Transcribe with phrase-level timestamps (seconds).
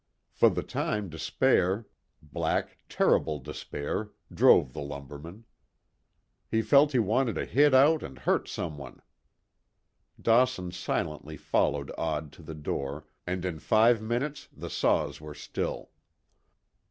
[0.31, 1.85] For the time despair
[2.23, 5.45] black, terrible despair drove the lumberman.
[6.49, 9.03] He felt he wanted to hit out and hurt some one.
[10.19, 15.91] Dawson silently followed Odd to the door, and in five minutes the saws were still.